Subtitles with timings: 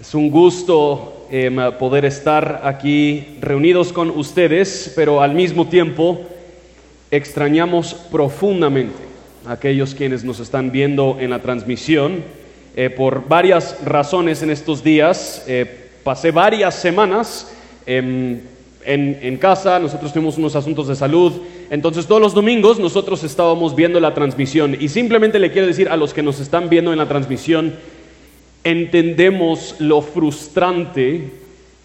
[0.00, 6.20] Es un gusto em, poder estar aquí reunidos con ustedes, pero al mismo tiempo
[7.10, 8.94] extrañamos profundamente
[9.44, 12.22] a aquellos quienes nos están viendo en la transmisión.
[12.76, 17.52] Eh, por varias razones en estos días, eh, pasé varias semanas
[17.84, 18.38] em,
[18.84, 21.32] en, en casa, nosotros tuvimos unos asuntos de salud,
[21.70, 25.96] entonces todos los domingos nosotros estábamos viendo la transmisión y simplemente le quiero decir a
[25.96, 27.74] los que nos están viendo en la transmisión,
[28.64, 31.30] entendemos lo frustrante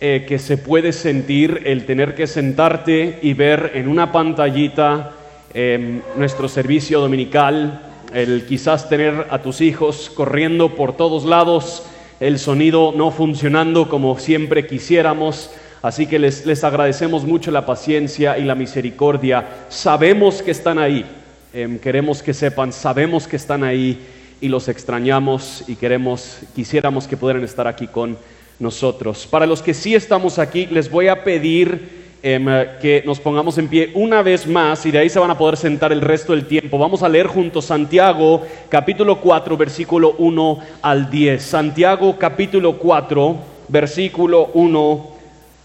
[0.01, 5.13] eh, que se puede sentir el tener que sentarte y ver en una pantallita
[5.53, 7.81] em, nuestro servicio dominical,
[8.13, 11.85] el quizás tener a tus hijos corriendo por todos lados,
[12.19, 15.51] el sonido no funcionando como siempre quisiéramos.
[15.81, 19.65] Así que les, les agradecemos mucho la paciencia y la misericordia.
[19.69, 21.05] Sabemos que están ahí.
[21.53, 23.99] Em, queremos que sepan, sabemos que están ahí
[24.41, 28.17] y los extrañamos y queremos, quisiéramos que pudieran estar aquí con
[28.59, 29.27] nosotros.
[29.27, 32.45] Para los que sí estamos aquí, les voy a pedir em,
[32.81, 35.57] que nos pongamos en pie una vez más y de ahí se van a poder
[35.57, 36.77] sentar el resto del tiempo.
[36.77, 41.43] Vamos a leer juntos Santiago capítulo 4 versículo 1 al 10.
[41.43, 45.07] Santiago capítulo 4 versículo 1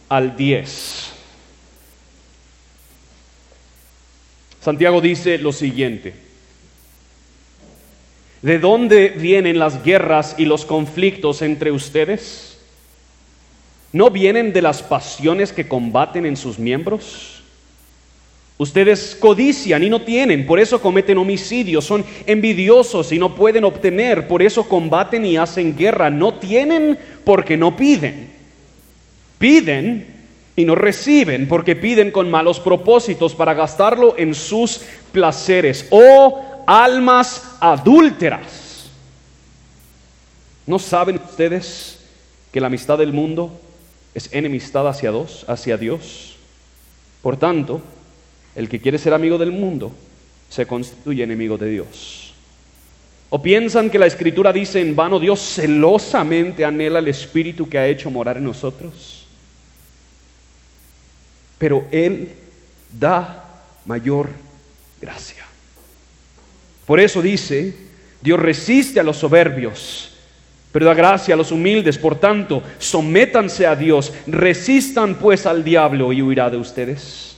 [0.08, 1.12] al 10.
[4.61, 6.27] Santiago dice lo siguiente.
[8.42, 12.58] ¿De dónde vienen las guerras y los conflictos entre ustedes?
[13.92, 17.42] ¿No vienen de las pasiones que combaten en sus miembros?
[18.58, 24.27] Ustedes codician y no tienen, por eso cometen homicidios, son envidiosos y no pueden obtener,
[24.27, 26.11] por eso combaten y hacen guerra.
[26.11, 28.30] No tienen porque no piden.
[29.39, 30.06] Piden
[30.56, 35.86] y no reciben porque piden con malos propósitos para gastarlo en sus placeres.
[35.91, 38.91] Oh, almas adúlteras.
[40.66, 41.98] ¿No saben ustedes
[42.52, 43.58] que la amistad del mundo
[44.14, 46.36] es enemistad hacia Dios, hacia Dios?
[47.22, 47.80] Por tanto,
[48.55, 49.92] el que quiere ser amigo del mundo
[50.51, 52.34] se constituye enemigo de Dios.
[53.30, 57.86] ¿O piensan que la escritura dice en vano Dios celosamente anhela el espíritu que ha
[57.86, 59.27] hecho morar en nosotros?
[61.56, 62.30] Pero Él
[62.92, 64.29] da mayor
[65.00, 65.48] gracia.
[66.88, 67.74] Por eso dice,
[68.22, 70.08] Dios resiste a los soberbios,
[70.72, 71.98] pero da gracia a los humildes.
[71.98, 77.36] Por tanto, sométanse a Dios, resistan pues al diablo y huirá de ustedes.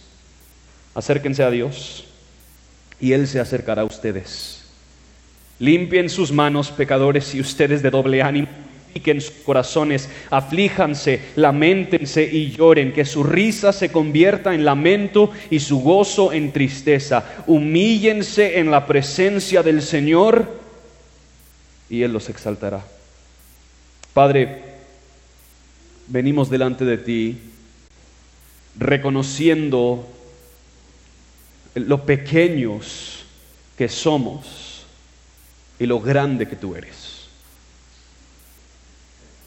[0.94, 2.04] Acérquense a Dios
[3.00, 4.62] y Él se acercará a ustedes.
[5.58, 12.50] Limpien sus manos, pecadores, y ustedes de doble ánimo en sus corazones, aflíjanse, lamentense y
[12.50, 17.42] lloren, que su risa se convierta en lamento y su gozo en tristeza.
[17.46, 20.58] Humíllense en la presencia del Señor
[21.88, 22.84] y Él los exaltará.
[24.12, 24.62] Padre,
[26.08, 27.38] venimos delante de ti
[28.76, 30.06] reconociendo
[31.74, 33.24] lo pequeños
[33.76, 34.84] que somos
[35.78, 37.19] y lo grande que tú eres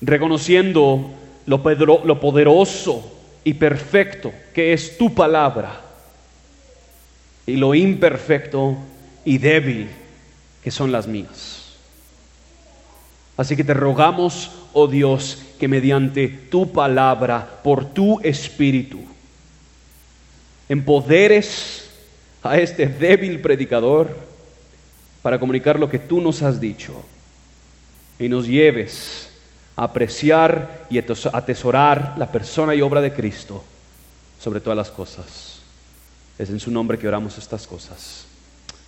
[0.06, 1.12] reconociendo
[1.46, 3.12] lo, poderoso
[3.44, 5.82] y perfecto que es tu palabra
[7.46, 8.78] y lo imperfecto
[9.26, 9.90] y débil
[10.64, 11.60] que son las mías.
[13.36, 19.00] Así que te rogamos, oh Dios, que mediante tu palabra, por tu espíritu,
[20.70, 21.90] empoderes
[22.44, 24.16] a este débil predicador
[25.22, 26.94] para comunicar lo que tú nos has dicho
[28.20, 29.33] y nos lleves
[29.76, 33.64] apreciar y atesorar la persona y obra de Cristo
[34.40, 35.60] sobre todas las cosas.
[36.38, 38.26] Es en su nombre que oramos estas cosas.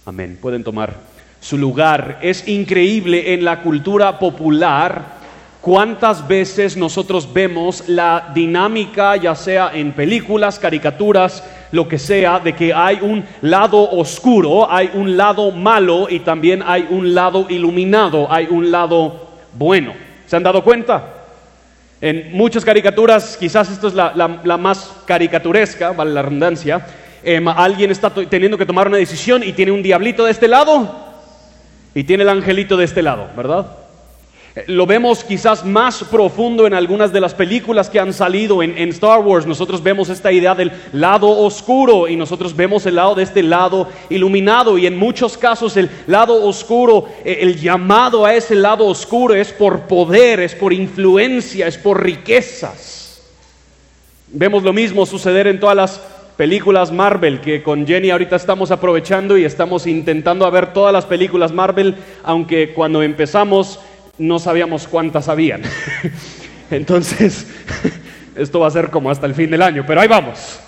[0.06, 0.38] Amén.
[0.42, 0.96] Pueden tomar
[1.40, 2.20] su lugar.
[2.22, 5.16] Es increíble en la cultura popular
[5.62, 12.54] cuántas veces nosotros vemos la dinámica, ya sea en películas, caricaturas, lo que sea, de
[12.54, 18.32] que hay un lado oscuro, hay un lado malo y también hay un lado iluminado,
[18.32, 20.05] hay un lado bueno.
[20.28, 21.04] ¿Se han dado cuenta?
[22.02, 26.86] En muchas caricaturas, quizás esto es la, más caricaturesca, vale la redundancia,
[27.24, 31.06] em, alguien está teniendo que tomar una decisión y tiene un diablito de este lado
[31.94, 33.85] y tiene el angelito de este lado, ¿verdad?
[34.68, 39.20] Lo vemos quizás más profundo en algunas de las películas que han salido en, Star
[39.20, 39.46] Wars.
[39.46, 43.90] Nosotros vemos esta idea del lado oscuro y nosotros vemos el lado de este lado
[44.10, 44.78] iluminado.
[44.78, 49.52] Y en muchos casos el lado oscuro, eh, el llamado a ese lado oscuro es
[49.52, 53.22] por poder, es por influencia, es por riquezas.
[54.28, 56.02] Vemos lo mismo suceder en todas las
[56.38, 61.52] películas Marvel, que con Jenny ahorita estamos aprovechando y estamos intentando ver todas las películas
[61.52, 63.80] Marvel, aunque cuando empezamos
[64.18, 65.62] no sabíamos cuántas habían.
[66.72, 67.48] Entonces,
[68.36, 70.60] esto va a ser como hasta el fin del año, pero ahí vamos.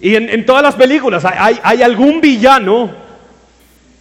[0.00, 2.90] Y en, todas las películas hay, algún villano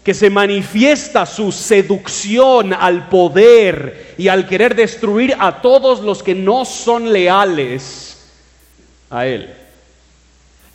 [0.03, 6.33] que se manifiesta su seducción al poder y al querer destruir a todos los que
[6.33, 8.31] no son leales
[9.11, 9.53] a él.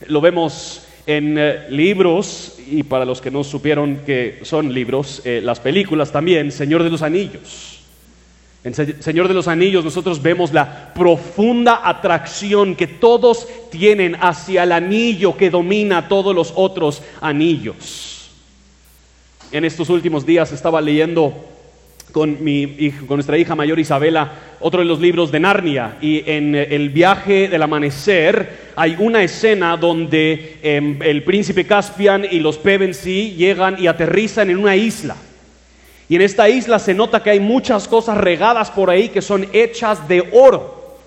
[0.07, 5.41] Lo vemos en eh, libros, y para los que no supieron que son libros, eh,
[5.43, 7.76] las películas también, Señor de los Anillos.
[8.67, 14.73] En Señor de los Anillos nosotros vemos la profunda atracción que todos tienen hacia el
[14.73, 18.29] anillo que domina todos los otros anillos.
[19.53, 21.33] En estos últimos días estaba leyendo
[22.11, 26.53] con, mi, con nuestra hija mayor Isabela otro de los libros de Narnia y en
[26.53, 33.33] el viaje del amanecer hay una escena donde em, el príncipe Caspian y los Pevensey
[33.35, 35.15] llegan y aterrizan en una isla.
[36.09, 39.47] Y en esta isla se nota que hay muchas cosas regadas por ahí que son
[39.51, 40.97] hechas de oro.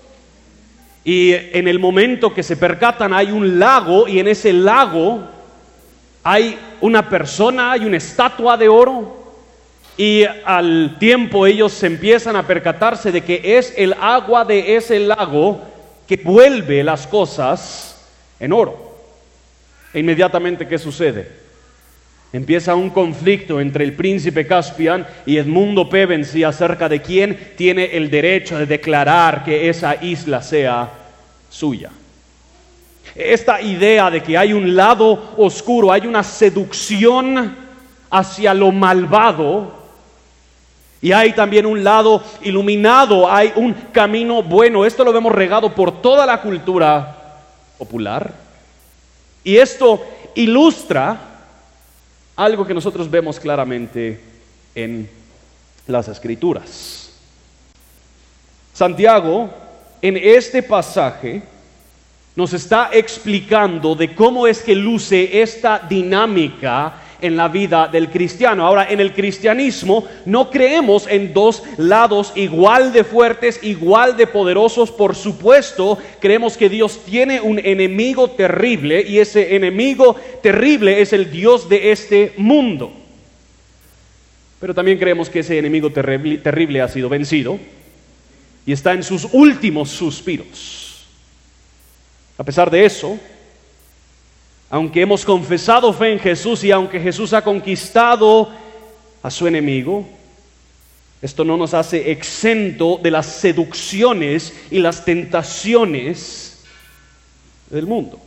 [1.03, 5.21] Y en el momento que se percatan hay un lago y en ese lago
[6.23, 9.21] hay una persona, hay una estatua de oro
[9.97, 15.61] y al tiempo ellos empiezan a percatarse de que es el agua de ese lago
[16.07, 17.99] que vuelve las cosas
[18.39, 18.91] en oro.
[19.93, 21.40] E inmediatamente, ¿qué sucede?
[22.33, 28.09] Empieza un conflicto entre el príncipe Caspian y Edmundo Pevensey acerca de quién tiene el
[28.09, 30.89] derecho de declarar que esa isla sea
[31.49, 31.89] suya.
[33.13, 37.53] Esta idea de que hay un lado oscuro, hay una seducción
[38.09, 39.81] hacia lo malvado,
[41.01, 44.85] y hay también un lado iluminado, hay un camino bueno.
[44.85, 47.39] Esto lo vemos regado por toda la cultura
[47.79, 48.31] popular.
[49.43, 50.05] Y esto
[50.35, 51.30] ilustra
[52.43, 54.19] algo que nosotros vemos claramente
[54.73, 55.07] en
[55.85, 57.11] las escrituras.
[58.73, 59.47] Santiago,
[60.01, 61.43] en este pasaje,
[62.35, 68.65] nos está explicando de cómo es que luce esta dinámica en la vida del cristiano.
[68.65, 74.91] Ahora, en el cristianismo no creemos en dos lados igual de fuertes, igual de poderosos.
[74.91, 81.31] Por supuesto, creemos que Dios tiene un enemigo terrible y ese enemigo terrible es el
[81.31, 82.91] Dios de este mundo.
[84.59, 87.59] Pero también creemos que ese enemigo terrible, terrible ha sido vencido
[88.65, 91.05] y está en sus últimos suspiros.
[92.37, 93.19] A pesar de eso,
[94.71, 98.49] aunque hemos confesado fe en Jesús y aunque Jesús ha conquistado
[99.21, 100.07] a su enemigo,
[101.21, 106.63] esto no nos hace exento de las seducciones y las tentaciones
[107.69, 108.17] del mundo.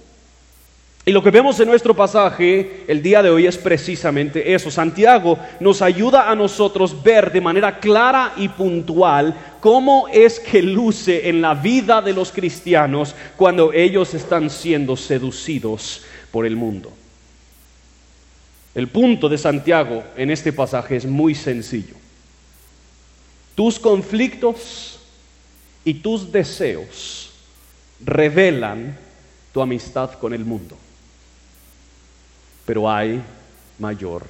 [1.06, 4.70] Y lo que vemos en nuestro pasaje el día de hoy es precisamente eso.
[4.70, 11.29] Santiago nos ayuda a nosotros ver de manera clara y puntual cómo es que luce
[11.29, 16.02] en la vida de los cristianos cuando ellos están siendo seducidos
[16.34, 16.92] por el mundo.
[18.75, 21.94] El punto de Santiago en este pasaje es muy sencillo.
[23.54, 24.98] Tus conflictos
[25.84, 27.31] y tus deseos
[28.04, 28.98] revelan
[29.52, 30.76] tu amistad con el mundo.
[32.66, 33.22] Pero hay
[33.78, 34.26] mayor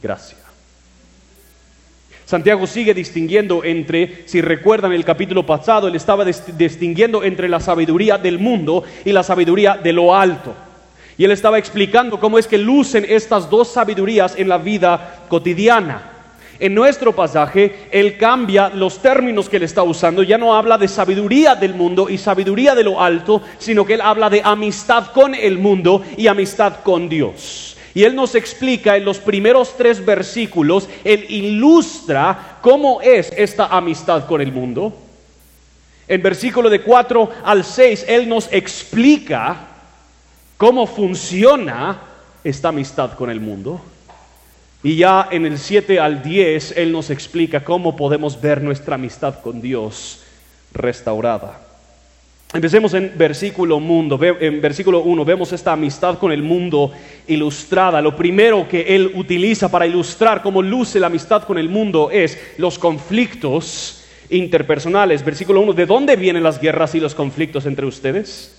[0.00, 0.38] gracia.
[2.26, 8.18] Santiago sigue distinguiendo entre, si recuerdan el capítulo pasado, él estaba distinguiendo entre la sabiduría
[8.18, 10.67] del mundo y la sabiduría de lo alto.
[11.18, 16.12] Y él estaba explicando cómo es que lucen estas dos sabidurías en la vida cotidiana.
[16.60, 20.22] En nuestro pasaje, él cambia los términos que él está usando.
[20.22, 24.00] Ya no habla de sabiduría del mundo y sabiduría de lo alto, sino que él
[24.00, 27.76] habla de amistad con el mundo y amistad con Dios.
[27.94, 34.26] Y él nos explica en los primeros tres versículos, él ilustra cómo es esta amistad
[34.26, 34.92] con el mundo.
[36.06, 39.67] En versículo de 4 al 6, él nos explica
[40.58, 42.02] cómo funciona
[42.44, 43.80] esta amistad con el mundo.
[44.82, 49.40] Y ya en el 7 al 10 Él nos explica cómo podemos ver nuestra amistad
[49.40, 50.22] con Dios
[50.74, 51.60] restaurada.
[52.52, 56.92] Empecemos en versículo, mundo, en versículo 1, vemos esta amistad con el mundo
[57.26, 58.00] ilustrada.
[58.00, 62.38] Lo primero que Él utiliza para ilustrar cómo luce la amistad con el mundo es
[62.56, 65.22] los conflictos interpersonales.
[65.22, 68.58] Versículo 1, ¿de dónde vienen las guerras y los conflictos entre ustedes?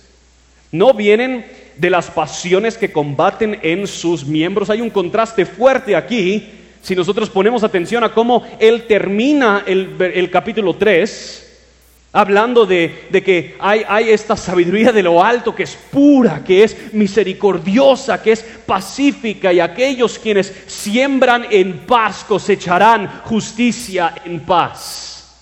[0.70, 1.44] No vienen
[1.80, 4.68] de las pasiones que combaten en sus miembros.
[4.68, 6.50] Hay un contraste fuerte aquí.
[6.82, 11.58] Si nosotros ponemos atención a cómo él termina el, capítulo 3,
[12.12, 16.92] hablando de, que hay, hay, esta sabiduría de lo alto que es pura, que es
[16.92, 25.34] misericordiosa, que es pacífica, y aquellos quienes siembran en paz cosecharán justicia en paz.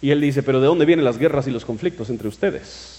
[0.00, 2.97] Y él dice, pero ¿de dónde vienen las guerras y los conflictos entre ustedes?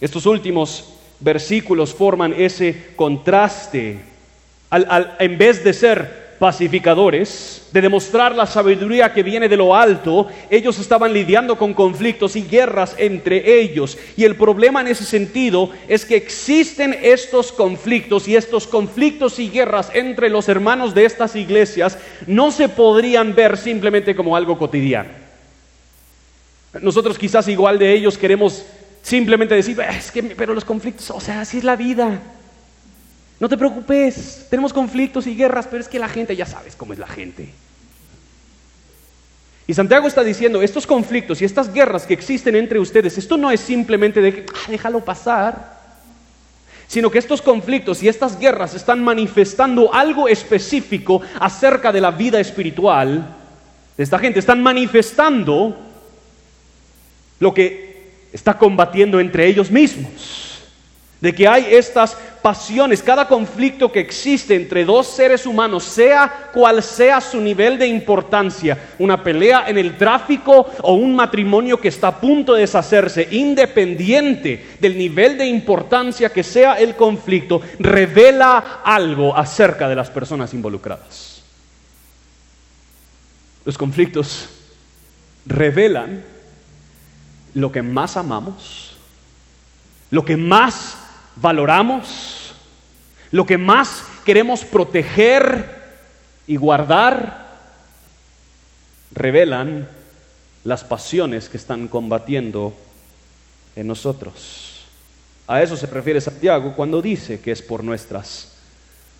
[0.00, 0.84] Estos últimos
[1.20, 3.98] versículos forman ese contraste.
[5.18, 10.78] en vez de ser pacificadores, de demostrar la sabiduría que viene de lo alto, ellos
[10.78, 13.96] estaban lidiando con conflictos y guerras entre ellos.
[14.16, 19.48] Y el problema en ese sentido es que existen estos conflictos y estos conflictos y
[19.48, 25.10] guerras entre los hermanos de estas iglesias no se podrían ver simplemente como algo cotidiano.
[26.80, 28.64] Nosotros quizás igual de ellos queremos
[29.04, 32.20] simplemente decir, es que, pero los conflictos, o sea, así es la vida.
[33.38, 36.94] No te preocupes, tenemos conflictos y guerras, pero es que la gente, ya sabes cómo
[36.94, 37.50] es la gente.
[39.66, 43.50] Y Santiago está diciendo, estos conflictos y estas guerras que existen entre ustedes, esto no
[43.50, 45.74] es simplemente de que, ah, déjalo pasar,
[46.86, 52.40] sino que estos conflictos y estas guerras están manifestando algo específico acerca de la vida
[52.40, 53.36] espiritual
[53.96, 55.76] de esta gente, están manifestando
[57.40, 57.93] lo que
[58.34, 60.60] está combatiendo entre ellos mismos,
[61.20, 66.82] de que hay estas pasiones, cada conflicto que existe entre dos seres humanos, sea cual
[66.82, 72.08] sea su nivel de importancia, una pelea en el tráfico o un matrimonio que está
[72.08, 79.34] a punto de deshacerse, independiente del nivel de importancia que sea el conflicto, revela algo
[79.34, 81.40] acerca de las personas involucradas.
[83.64, 84.48] Los conflictos
[85.46, 86.33] revelan
[87.54, 88.96] lo que más amamos,
[90.10, 90.96] lo que más
[91.36, 92.54] valoramos,
[93.30, 95.82] lo que más queremos proteger
[96.46, 97.44] y guardar,
[99.12, 99.88] revelan
[100.64, 102.74] las pasiones que están combatiendo
[103.76, 104.84] en nosotros.
[105.46, 108.53] A eso se refiere Santiago cuando dice que es por nuestras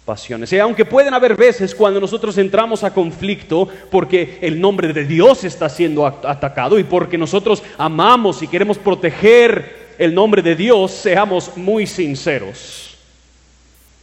[0.04, 0.52] pasiones.
[0.52, 5.44] Y aunque pueden haber veces cuando nosotros entramos a conflicto porque el nombre de Dios
[5.44, 11.56] está siendo atacado y porque nosotros amamos y queremos proteger el nombre de Dios, seamos
[11.56, 12.96] muy sinceros.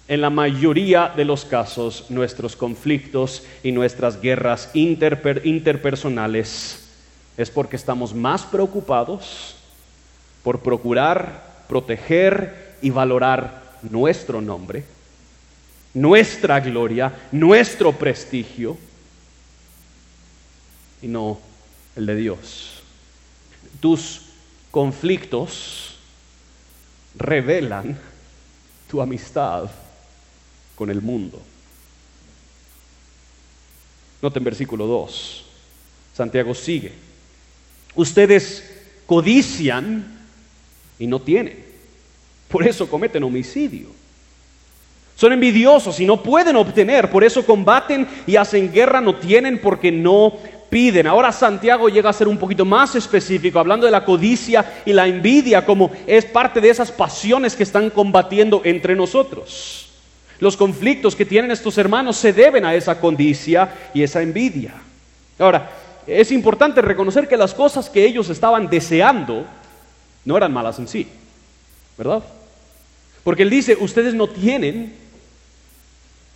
[0.07, 6.89] En la mayoría de los casos, nuestros conflictos y nuestras guerras interpersonales
[7.37, 9.55] es porque estamos más preocupados
[10.43, 14.83] por procurar, proteger y valorar nuestro nombre,
[15.93, 18.77] nuestra gloria, nuestro prestigio,
[21.01, 21.39] y no
[21.95, 22.81] el de Dios.
[23.79, 24.21] Tus
[24.69, 25.95] conflictos
[27.15, 27.99] revelan
[28.89, 29.69] tu amistad
[30.75, 31.41] con el mundo.
[34.21, 35.45] Noten versículo 2.
[36.13, 36.93] Santiago sigue.
[37.95, 38.63] Ustedes
[39.05, 40.19] codician
[40.99, 41.65] y no tienen.
[42.47, 44.00] Por eso cometen homicidio.
[45.21, 47.11] Son envidiosos y no pueden obtener.
[47.11, 48.99] Por eso combaten y hacen guerra.
[49.01, 50.33] No tienen porque no
[50.67, 51.05] piden.
[51.05, 55.05] Ahora Santiago llega a ser un poquito más específico, hablando de la codicia y la
[55.05, 59.91] envidia como es parte de esas pasiones que están combatiendo entre nosotros.
[60.39, 64.73] Los conflictos que tienen estos hermanos se deben a esa codicia y esa envidia.
[65.37, 65.69] Ahora,
[66.07, 69.45] es importante reconocer que las cosas que ellos estaban deseando
[70.25, 71.07] no eran malas en sí,
[71.95, 72.23] ¿verdad?
[73.23, 74.99] Porque él dice, ustedes no tienen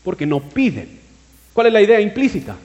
[0.05, 1.00] porque no piden.
[1.51, 2.55] ¿Cuál es la idea implícita?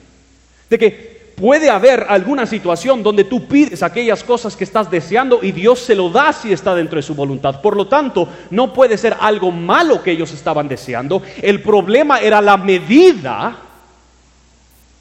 [0.69, 5.51] De que puede haber alguna situación donde tú pides aquellas cosas que estás deseando y
[5.51, 7.61] Dios se lo da si está dentro de su voluntad.
[7.61, 11.23] Por lo tanto, no puede ser algo malo que ellos estaban deseando.
[11.41, 13.57] El problema era la medida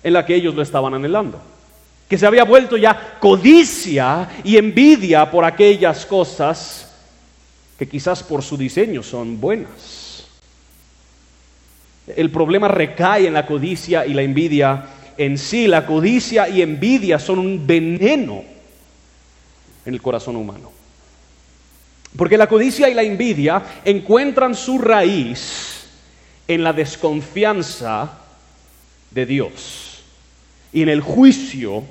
[0.02, 1.38] en la que ellos lo estaban anhelando.
[2.08, 6.90] Que se había vuelto ya codicia y envidia por aquellas cosas
[7.78, 9.99] que quizás por su diseño son buenas.
[12.16, 14.84] El problema recae en la codicia y la envidia
[15.16, 18.42] en sí, la codicia y envidia son un veneno
[19.84, 20.72] en el corazón humano.
[22.16, 25.84] Porque la codicia y la envidia encuentran su raíz
[26.48, 28.18] en la desconfianza
[29.10, 30.02] de Dios
[30.72, 31.84] y en el juicio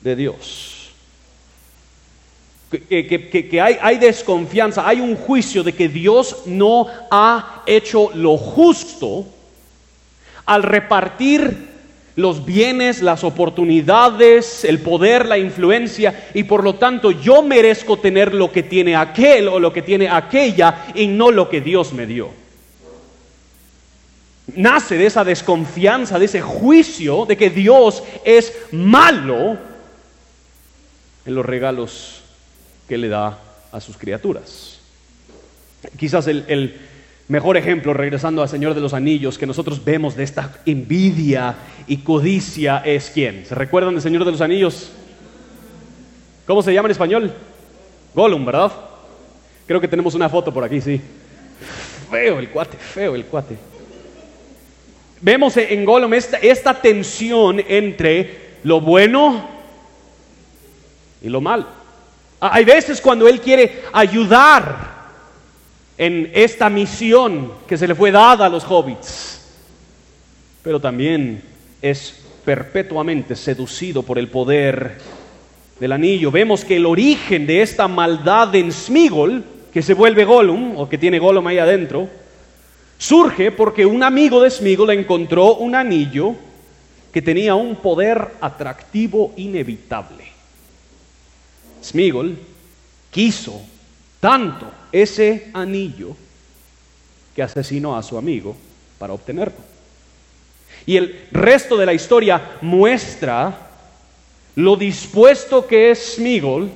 [0.00, 0.75] de Dios.
[2.70, 9.24] Que, hay, hay desconfianza, hay un juicio de que Dios no ha hecho lo justo
[10.46, 11.76] al repartir
[12.16, 18.34] los bienes, las oportunidades, el poder, la influencia, y por lo tanto yo merezco tener
[18.34, 22.06] lo que tiene aquel o lo que tiene aquella y no lo que Dios me
[22.06, 22.30] dio.
[24.54, 29.58] Nace de esa desconfianza, de ese juicio de que Dios es malo
[31.26, 32.22] en los regalos
[32.88, 33.38] que le da
[33.72, 34.78] a sus criaturas.
[35.96, 36.80] Quizás el,
[37.28, 41.56] Mejor ejemplo, regresando al Señor de los Anillos, que nosotros vemos de esta envidia
[41.88, 43.44] y codicia es quién.
[43.44, 44.92] ¿Se recuerdan del Señor de los Anillos?
[46.46, 47.32] ¿Cómo se llama en español?
[48.14, 48.70] Gollum, ¿verdad?
[49.66, 51.00] Creo que tenemos una foto por aquí, sí.
[52.08, 53.56] Feo el cuate, feo el cuate.
[55.20, 59.48] Vemos en Gollum esta, esta tensión entre lo bueno
[61.20, 61.85] y lo malo.
[62.40, 64.94] Hay veces cuando él quiere ayudar
[65.96, 69.40] en esta misión que se le fue dada a los hobbits,
[70.62, 71.42] pero también
[71.80, 74.98] es perpetuamente seducido por el poder
[75.80, 76.30] del anillo.
[76.30, 80.98] Vemos que el origen de esta maldad en Smigol, que se vuelve Gollum, o que
[80.98, 82.08] tiene Gollum ahí adentro,
[82.98, 86.34] surge porque un amigo de Smigol encontró un anillo
[87.12, 90.35] que tenía un poder atractivo inevitable.
[91.86, 92.36] Smigol
[93.10, 93.62] quiso
[94.20, 96.16] tanto ese anillo
[97.34, 98.56] que asesinó a su amigo
[98.98, 99.58] para obtenerlo.
[100.86, 103.68] Y el resto de la historia muestra
[104.54, 106.70] lo dispuesto que es Smigol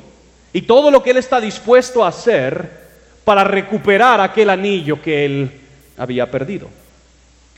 [0.52, 2.80] y todo lo que él está dispuesto a hacer
[3.24, 5.50] para recuperar aquel anillo que él
[5.96, 6.68] había perdido.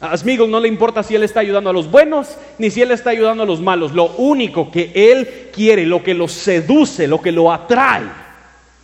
[0.02, 3.10] A no le importa si él está ayudando a los buenos ni si él está
[3.10, 3.92] ayudando a los malos.
[3.92, 8.10] Lo único que él quiere, lo que lo seduce, lo que lo atrae,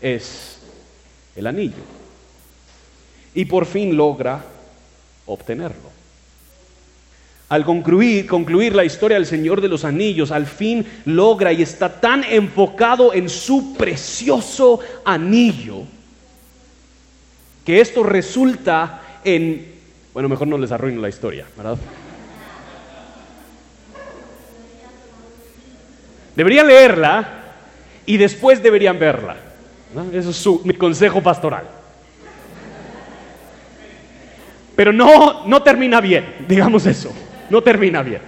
[0.00, 0.60] es
[1.34, 1.82] el anillo.
[3.34, 4.44] Y por fin logra
[5.26, 5.90] obtenerlo.
[7.48, 12.00] Al concluir, concluir la historia del Señor de los Anillos, al fin logra y está
[12.00, 15.82] tan enfocado en su precioso anillo,
[17.64, 19.77] que esto resulta en...
[20.12, 21.78] Bueno, mejor no les arruino la historia, ¿verdad?
[26.34, 27.28] Deberían leerla
[28.06, 29.36] y después deberían verla.
[30.12, 31.64] Eso es mi consejo pastoral.
[34.76, 37.12] Pero no, no termina bien, digamos eso,
[37.50, 38.20] no termina bien.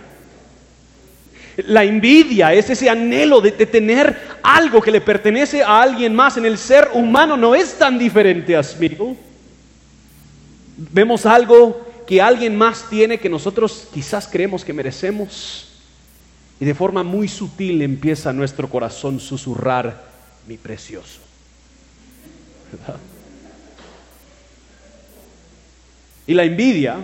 [1.67, 6.47] La envidia es ese anhelo de, tener algo que le pertenece a alguien más en
[6.47, 9.17] el ser humano, no es tan diferente a Smigol.
[10.93, 15.69] Vemos algo que alguien más tiene que nosotros quizás creemos que merecemos
[16.59, 20.09] y de forma muy sutil empieza nuestro corazón susurrar
[20.47, 21.21] mi precioso.
[26.27, 26.97] Y la envidia,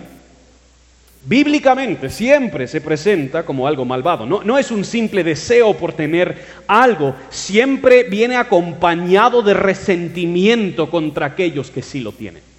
[1.25, 4.25] bíblicamente, siempre se presenta como algo malvado.
[4.25, 11.27] No, no es un simple deseo por tener algo, siempre viene acompañado de resentimiento contra
[11.27, 12.56] aquellos que sí lo tienen.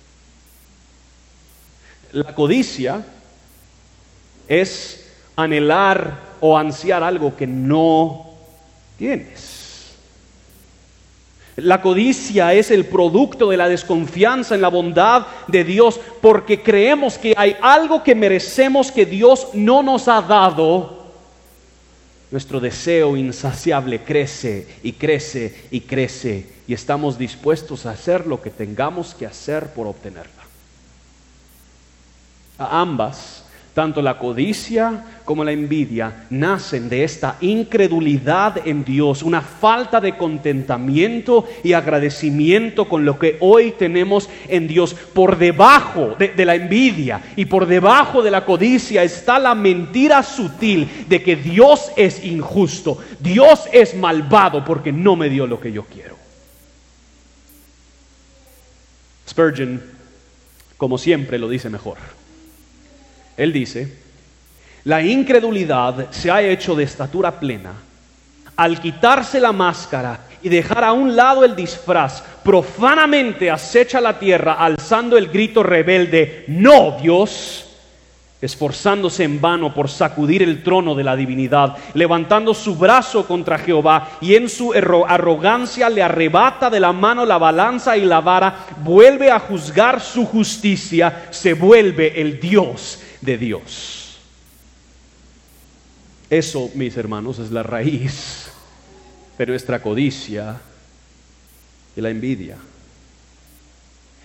[2.13, 3.05] La codicia
[4.49, 8.31] es anhelar o ansiar algo que no
[8.97, 9.59] tienes.
[11.57, 17.19] La codicia es el producto de la desconfianza en la bondad de Dios porque creemos
[17.19, 20.99] que hay algo que merecemos que Dios no nos ha dado.
[22.31, 28.51] Nuestro deseo insaciable crece y crece y crece y estamos dispuestos a hacer lo que
[28.51, 30.38] tengamos que hacer por obtenerla.
[32.59, 33.39] Ambas
[33.79, 40.17] tanto la codicia como la envidia nacen de esta incredulidad en Dios, una falta de
[40.17, 44.95] contentamiento y agradecimiento con lo que hoy tenemos en Dios.
[44.95, 50.25] Por debajo de, de, la envidia y por debajo de la codicia está la mentira
[50.25, 55.71] sutil de que Dios es injusto, Dios es malvado porque no me dio lo que
[55.71, 56.17] yo quiero.
[59.29, 59.81] Spurgeon,
[60.77, 62.18] como siempre, lo dice mejor.
[63.39, 63.89] Él dice,
[64.85, 67.73] la incredulidad se ha hecho de estatura plena.
[68.57, 74.55] Al quitarse la máscara y dejar a un lado el disfraz, profanamente acecha la tierra
[74.55, 77.65] alzando el grito rebelde, no Dios,
[78.41, 84.19] esforzándose en vano por sacudir el trono de la divinidad, levantando su brazo contra Jehová
[84.21, 89.31] y en su arrogancia le arrebata de la mano la balanza y la vara, vuelve
[89.31, 94.19] a juzgar su justicia, se vuelve el Dios de Dios.
[96.31, 98.51] Eso, mis hermanos, es la raíz
[99.39, 100.61] de nuestra codicia
[101.97, 102.57] y la envidia.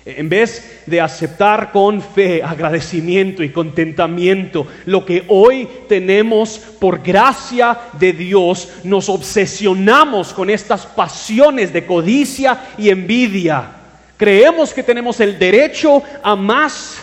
[0.06, 7.80] En vez de aceptar con fe, agradecimiento y contentamiento lo que hoy tenemos por gracia
[7.98, 13.72] de Dios, nos obsesionamos con estas pasiones de codicia y envidia.
[14.18, 17.03] Creemos que tenemos el derecho a más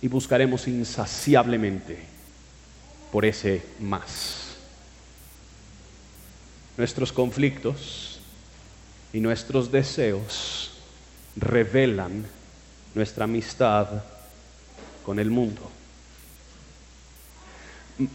[0.00, 1.98] y buscaremos insaciablemente
[3.10, 4.56] por ese más.
[6.76, 8.20] Nuestros conflictos
[9.12, 10.70] y nuestros deseos
[11.36, 12.24] revelan
[12.94, 13.88] nuestra amistad
[15.04, 15.70] con el mundo.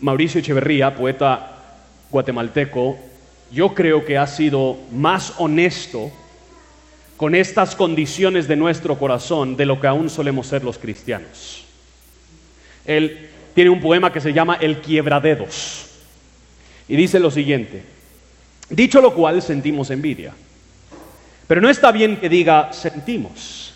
[0.01, 1.53] Mauricio Echeverría, poeta
[2.09, 2.97] guatemalteco,
[3.51, 6.11] yo creo que ha sido más honesto
[7.17, 11.65] con estas condiciones de nuestro corazón de lo que aún solemos ser los cristianos.
[12.85, 15.89] Él tiene un poema que se llama El quiebradedos
[16.87, 17.83] y dice lo siguiente,
[18.69, 20.33] dicho lo cual sentimos envidia,
[21.47, 23.73] pero no está bien que diga sentimos,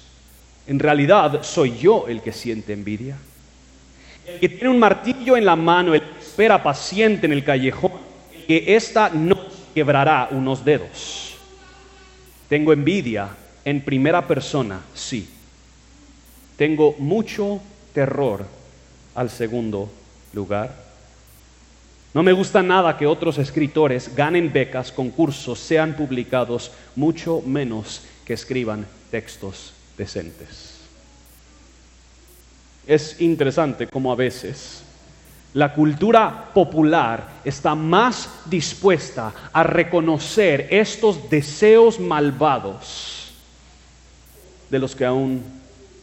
[0.67, 3.17] en realidad soy yo el que siente envidia.
[4.25, 7.93] El que tiene un martillo en la mano, el que espera paciente en el callejón,
[8.35, 9.37] el que ésta no
[9.73, 11.35] quebrará unos dedos.
[12.49, 13.29] Tengo envidia
[13.63, 15.29] en primera persona, sí.
[16.57, 17.61] Tengo mucho
[17.93, 18.45] terror
[19.17, 19.89] al segundo
[20.31, 20.73] lugar.
[22.13, 28.33] No me gusta nada que otros escritores ganen becas, concursos, sean publicados, mucho menos que
[28.33, 30.77] escriban textos decentes.
[32.85, 34.83] Es interesante cómo a veces
[35.53, 43.31] la cultura popular está más dispuesta a reconocer estos deseos malvados
[44.69, 45.43] de los que aún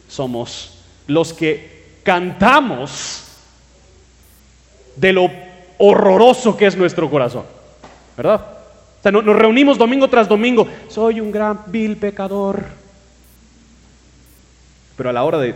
[0.09, 0.71] somos
[1.07, 1.74] los que
[2.05, 3.23] cantamos
[4.95, 5.29] de lo
[5.79, 7.43] horroroso que es nuestro corazón.
[8.15, 8.45] ¿Verdad?
[8.99, 10.67] O sea, nos reunimos domingo tras domingo.
[10.87, 12.63] Soy un gran vil pecador.
[14.95, 15.55] Pero a la hora de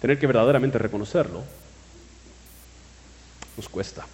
[0.00, 1.42] tener que verdaderamente reconocerlo,
[3.56, 4.06] nos cuesta.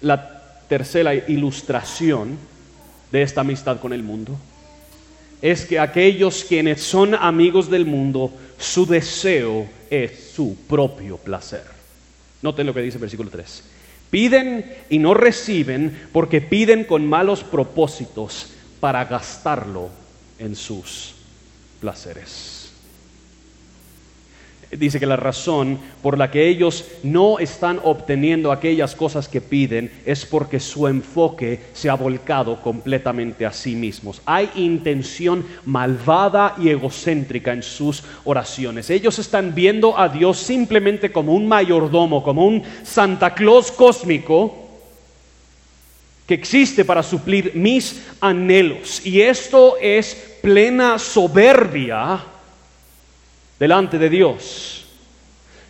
[0.00, 2.38] La tercera ilustración
[3.10, 4.38] de esta amistad con el mundo
[5.42, 11.64] es que aquellos quienes son amigos del mundo, su deseo es su propio placer.
[12.40, 13.64] Noten lo que dice el versículo 3.
[14.10, 19.90] Piden y no reciben porque piden con malos propósitos para gastarlo
[20.38, 21.14] en sus
[21.80, 22.61] placeres
[24.72, 29.90] dice que la razón por la que ellos no están obteniendo aquellas cosas que piden
[30.06, 34.22] es porque su enfoque se ha volcado completamente a sí mismos.
[34.24, 38.88] Hay intención malvada y egocéntrica en sus oraciones.
[38.88, 44.58] Ellos están viendo a Dios simplemente como un mayordomo, como un Santa Claus cósmico
[46.26, 49.04] que existe para suplir mis anhelos.
[49.04, 52.31] Y esto es plena soberbia
[53.62, 54.84] delante de Dios.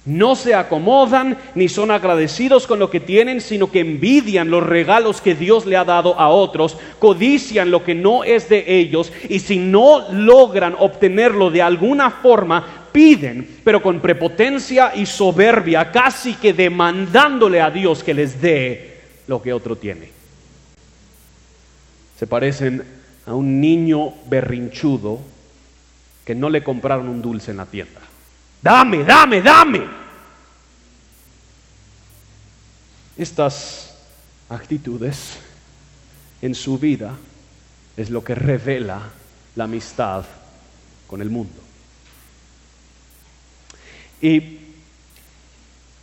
[0.07, 5.21] No se acomodan ni son agradecidos con lo que tienen, sino que envidian los regalos
[5.21, 9.41] que Dios le ha dado a otros, codician lo que no es de ellos y
[9.41, 16.55] si no logran obtenerlo de alguna forma, piden, pero con prepotencia y soberbia, casi que
[16.55, 20.09] demandándole a Dios que les dé lo que otro tiene.
[22.19, 22.85] Se parecen
[23.27, 25.32] a un niño berrinchudo
[26.25, 28.01] que no le compraron un dulce en la tienda.
[28.61, 29.83] Dame, dame, dame.
[33.17, 33.97] Estas
[34.49, 35.39] actitudes
[36.41, 37.15] en su vida
[37.97, 39.03] es lo que revela
[39.57, 40.25] la amistad
[41.07, 41.61] con el mundo.
[44.21, 44.59] Y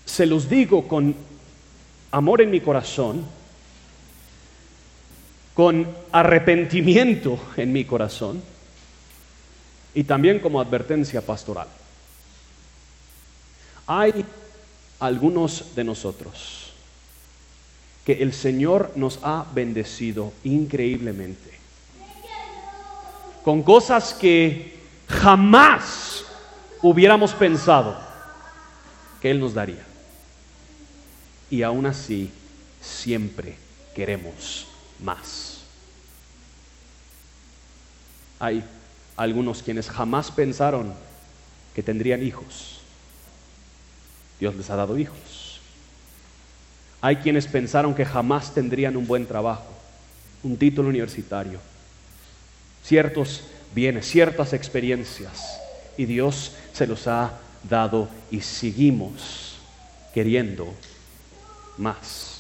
[0.06, 1.16] se los digo con
[2.12, 3.26] amor en mi corazón,
[5.54, 8.42] con arrepentimiento en mi corazón,
[9.94, 11.68] y también como advertencia pastoral.
[13.88, 14.26] Hay
[15.00, 16.74] algunos de nosotros
[18.06, 21.60] que el Señor nos ha bendecido increíblemente
[23.44, 26.24] con cosas que jamás
[26.82, 28.00] hubiéramos pensado
[29.22, 29.86] que Él nos daría.
[31.50, 32.32] Y aún así
[32.82, 33.58] siempre
[33.96, 34.68] queremos
[35.04, 35.62] más.
[38.40, 38.64] Hay
[39.20, 40.94] algunos quienes jamás pensaron
[41.76, 42.80] que tendrían hijos.
[44.40, 45.60] Dios les ha dado hijos.
[47.02, 49.68] Hay quienes pensaron que jamás tendrían un buen trabajo,
[50.42, 51.60] un título universitario,
[52.82, 53.44] ciertos
[53.76, 55.60] bienes, ciertas experiencias,
[55.98, 57.34] y Dios se los ha
[57.70, 59.58] dado y seguimos
[60.14, 60.74] queriendo
[61.78, 62.40] más.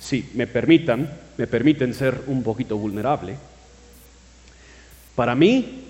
[0.00, 3.36] Si me permitan, me permiten ser un poquito vulnerable,
[5.14, 5.84] para mí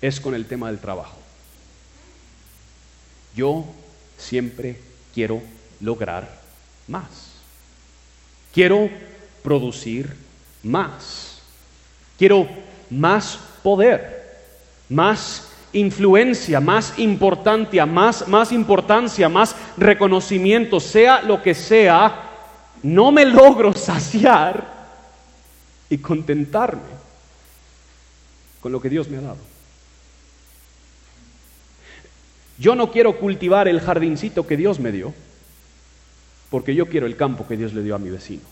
[0.00, 1.16] es con el tema del trabajo.
[3.34, 3.64] Yo
[4.16, 4.80] siempre
[5.14, 5.42] quiero
[5.80, 6.40] lograr
[6.88, 7.32] más.
[8.52, 8.88] Quiero
[9.42, 10.14] producir
[10.62, 11.40] más.
[12.18, 12.48] Quiero
[12.88, 14.38] más poder,
[14.88, 22.30] más influencia, más importancia, más, más importancia, más reconocimiento, sea lo que sea,
[22.82, 24.64] no me logro saciar
[25.90, 27.05] y contentarme
[28.66, 29.38] con lo que Dios me ha dado.
[32.58, 35.14] Yo no quiero cultivar el jardincito que Dios me dio,
[36.50, 38.42] porque yo quiero el campo que Dios le dio a mi vecino.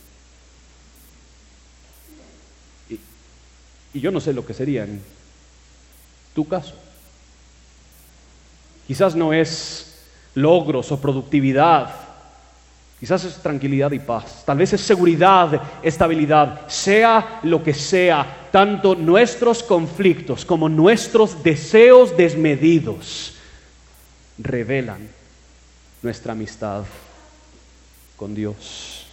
[2.88, 3.00] Y,
[3.92, 5.02] y yo no sé lo que sería en
[6.32, 6.76] tu caso.
[8.86, 9.96] Quizás no es
[10.36, 11.92] logros o productividad,
[13.04, 18.94] quizás es tranquilidad y paz, tal vez es seguridad, estabilidad, sea lo que sea, tanto
[18.94, 23.34] nuestros conflictos como nuestros deseos desmedidos
[24.38, 25.06] revelan
[26.00, 26.84] nuestra amistad
[28.16, 29.04] con Dios.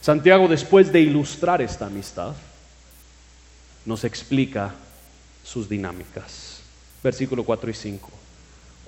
[0.00, 2.34] Santiago, después de ilustrar esta amistad,
[3.84, 4.74] nos explica
[5.44, 6.62] sus dinámicas.
[7.00, 8.10] Versículo 4 y 5.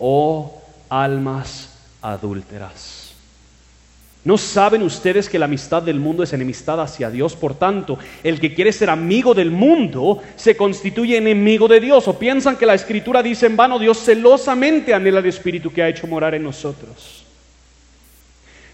[0.00, 1.68] Oh almas
[2.02, 3.03] adúlteras.
[4.24, 7.36] ¿No saben ustedes que la amistad del mundo es enemistad hacia Dios?
[7.36, 12.08] Por tanto, el que quiere ser amigo del mundo se constituye enemigo de Dios.
[12.08, 15.90] ¿O piensan que la escritura dice en vano, Dios celosamente anhela el Espíritu que ha
[15.90, 17.22] hecho morar en nosotros?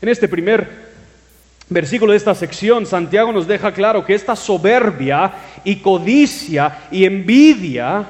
[0.01, 0.91] En este primer
[1.69, 5.33] versículo de esta sección, Santiago nos deja claro que esta soberbia
[5.65, 8.07] y codicia y envidia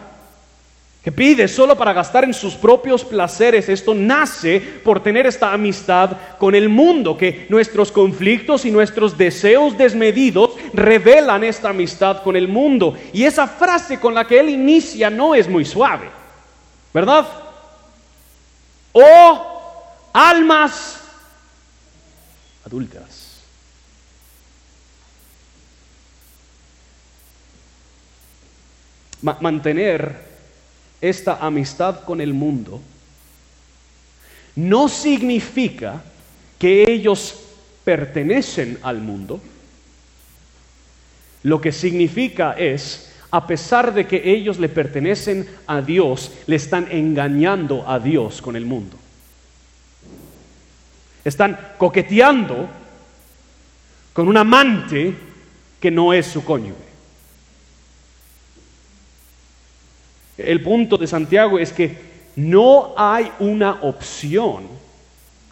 [1.03, 6.11] que pide solo para gastar en sus propios placeres, esto nace por tener esta amistad
[6.39, 12.49] con el mundo, que nuestros conflictos y nuestros deseos desmedidos revelan esta amistad con el
[12.49, 12.99] mundo.
[13.15, 16.11] Y esa frase con la que él inicia no es muy suave,
[16.93, 17.27] ¿verdad?
[18.93, 19.47] Oh
[20.13, 21.01] almas
[22.67, 23.29] adultas.
[29.23, 30.30] mantener
[31.01, 32.81] esta amistad con el mundo
[34.57, 36.03] no significa
[36.59, 37.41] que ellos
[37.85, 39.41] pertenecen al mundo.
[41.43, 46.89] Lo que significa es, a pesar de que ellos le pertenecen a Dios, le están
[46.91, 48.97] engañando a Dios con el mundo.
[51.25, 52.69] Están coqueteando
[54.13, 55.15] con un amante
[55.81, 56.90] que no es su cónyuge.
[60.47, 61.97] El punto de Santiago es que
[62.37, 64.65] no hay una opción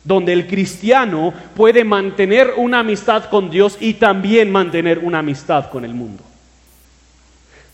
[0.04, 5.84] donde el cristiano puede mantener una amistad con Dios y también mantener una amistad con
[5.84, 6.22] el mundo.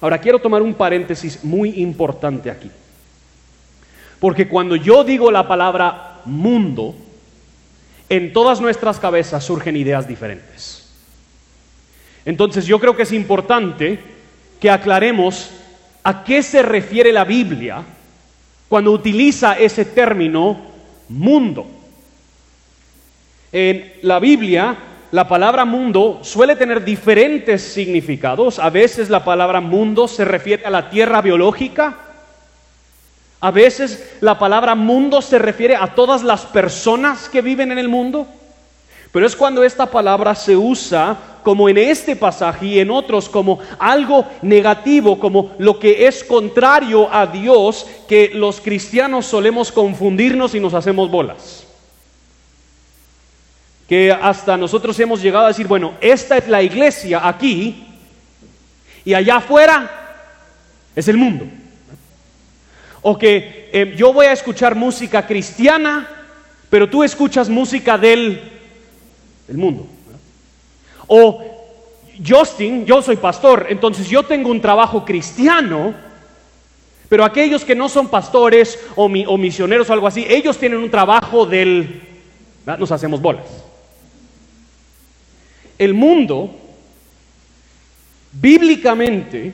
[0.00, 2.70] Ahora quiero tomar un paréntesis muy importante aquí.
[4.18, 6.94] Porque cuando yo digo la palabra mundo,
[8.08, 10.92] en todas nuestras cabezas surgen ideas diferentes.
[12.24, 13.98] Entonces yo creo que es importante
[14.60, 15.50] que aclaremos
[16.04, 17.82] a qué se refiere la Biblia
[18.68, 20.58] cuando utiliza ese término
[21.08, 21.66] mundo.
[23.50, 24.76] En la Biblia,
[25.12, 28.58] la palabra mundo suele tener diferentes significados.
[28.58, 31.96] A veces la palabra mundo se refiere a la tierra biológica.
[33.40, 37.88] A veces la palabra mundo se refiere a todas las personas que viven en el
[37.88, 38.26] mundo.
[39.12, 43.60] Pero es cuando esta palabra se usa como en este pasaje y en otros como
[43.78, 50.60] algo negativo, como lo que es contrario a Dios, que los cristianos solemos confundirnos y
[50.60, 51.66] nos hacemos bolas.
[53.86, 57.88] Que hasta nosotros hemos llegado a decir, bueno, esta es la iglesia aquí
[59.04, 60.16] y allá afuera
[60.96, 61.44] es el mundo.
[63.02, 66.08] O que eh, yo voy a escuchar música cristiana,
[66.70, 68.50] pero tú escuchas música del,
[69.46, 69.93] del mundo.
[71.06, 71.42] O
[72.26, 75.94] Justin, yo soy pastor, entonces yo tengo un trabajo cristiano,
[77.08, 81.46] pero aquellos que no son pastores o, misioneros o algo así, ellos tienen un trabajo
[81.46, 82.02] del...
[82.66, 83.44] Nos hacemos bolas.
[85.76, 86.50] El mundo,
[88.32, 89.52] bíblicamente,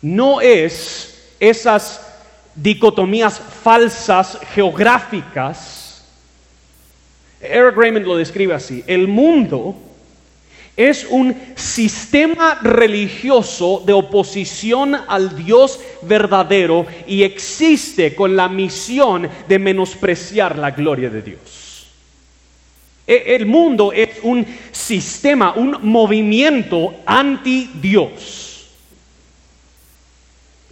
[0.00, 2.06] no es esas
[2.54, 6.04] dicotomías falsas geográficas.
[7.40, 8.84] Eric Raymond lo describe así.
[8.86, 9.74] El mundo
[10.76, 19.58] es un sistema religioso de oposición al Dios verdadero y existe con la misión de
[19.58, 21.86] menospreciar la gloria de Dios.
[23.06, 28.66] E, el mundo es un sistema, un movimiento anti Dios.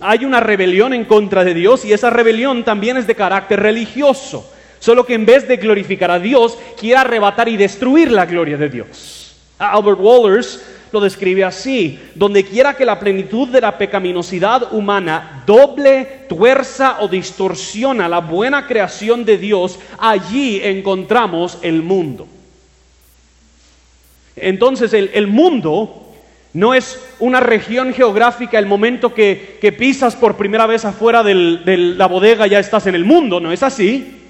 [0.01, 4.51] Hay una rebelión en contra de Dios y esa rebelión también es de carácter religioso.
[4.81, 8.69] Solo que en vez de glorificar a Dios, quiere arrebatar y destruir la gloria de
[8.69, 9.24] Dios.
[9.73, 10.61] Albert Wallers
[10.93, 17.09] lo describe así, donde quiera que la plenitud de la pecaminosidad humana doble, tuerza o
[17.09, 22.29] distorsiona la buena creación de Dios, allí encontramos el mundo.
[24.37, 26.05] Entonces el, el mundo
[26.55, 32.07] No es una región geográfica el momento que, pisas por primera vez afuera de la
[32.07, 34.21] bodega, ya estás en el mundo, no es así.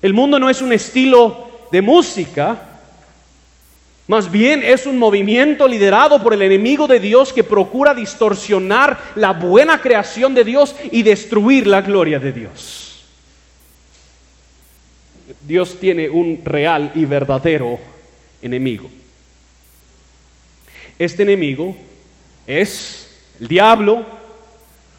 [0.00, 2.71] El mundo no es un estilo de música,
[4.08, 9.32] más bien es un movimiento liderado por el enemigo de Dios que procura distorsionar la
[9.32, 13.04] buena creación de Dios y destruir la gloria de Dios.
[15.46, 17.78] Dios tiene un real y verdadero
[18.42, 18.90] enemigo.
[20.98, 21.76] Este enemigo
[22.46, 23.08] es
[23.40, 24.04] el diablo,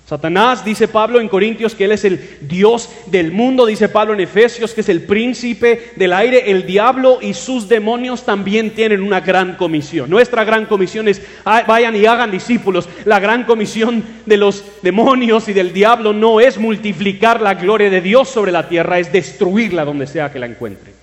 [0.05, 4.19] Satanás, dice Pablo en Corintios que él es el Dios del mundo, dice Pablo en
[4.19, 9.21] Efesios que es el príncipe del aire, el diablo y sus demonios también tienen una
[9.21, 10.09] gran comisión.
[10.09, 12.89] Nuestra gran comisión es ah, vayan y hagan discípulos.
[13.05, 18.01] La gran comisión de los demonios y del diablo no es multiplicar la gloria de
[18.01, 20.93] Dios sobre la tierra, es destruirla donde sea que la encuentren.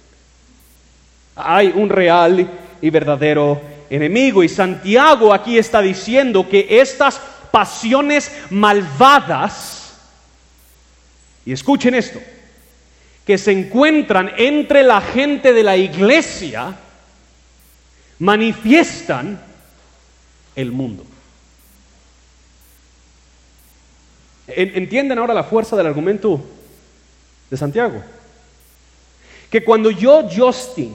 [1.36, 2.46] Hay un real
[2.82, 4.42] y verdadero enemigo.
[4.42, 9.94] Y Santiago aquí está diciendo que estas pasiones malvadas,
[11.44, 12.20] y escuchen esto,
[13.26, 16.76] que se encuentran entre la gente de la iglesia,
[18.18, 19.40] manifiestan
[20.54, 21.04] el mundo.
[24.48, 26.44] ¿Entienden ahora la fuerza del argumento
[27.48, 28.02] de Santiago?
[29.50, 30.94] Que cuando yo, Justin,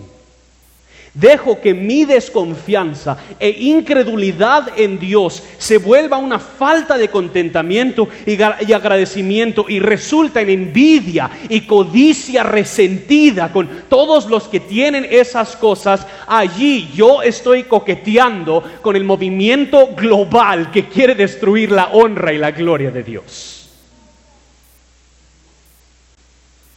[1.16, 8.34] Dejo que mi desconfianza e incredulidad en Dios se vuelva una falta de contentamiento y
[8.74, 16.06] agradecimiento y resulta en envidia y codicia resentida con todos los que tienen esas cosas.
[16.28, 22.52] Allí yo estoy coqueteando con el movimiento global que quiere destruir la honra y la
[22.52, 23.70] gloria de Dios.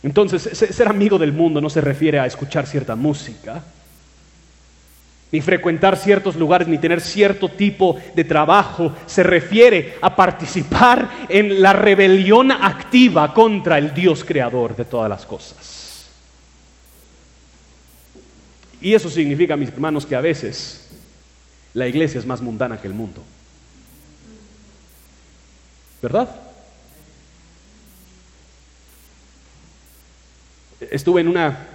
[0.05, 3.64] Entonces, ser amigo del mundo no se refiere a escuchar cierta música
[5.31, 11.61] ni frecuentar ciertos lugares, ni tener cierto tipo de trabajo, se refiere a participar en
[11.61, 16.09] la rebelión activa contra el Dios creador de todas las cosas.
[18.81, 20.88] Y eso significa, mis hermanos, que a veces
[21.75, 23.23] la iglesia es más mundana que el mundo.
[26.01, 26.29] ¿Verdad?
[30.81, 31.67] Estuve en una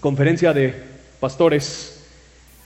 [0.00, 0.84] conferencia de
[1.18, 1.97] pastores